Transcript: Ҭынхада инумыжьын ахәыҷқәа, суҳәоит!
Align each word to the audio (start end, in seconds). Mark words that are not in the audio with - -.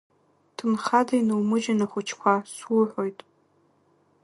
Ҭынхада 0.55 1.15
инумыжьын 1.19 1.79
ахәыҷқәа, 1.85 2.33
суҳәоит! 2.53 3.19